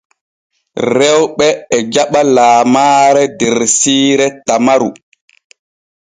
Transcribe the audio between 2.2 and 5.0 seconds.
lamaare der siire Tamaru.